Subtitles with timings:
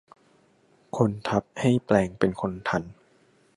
[0.97, 2.91] คนธรรพให้แปลงเป็นคนธรรพ์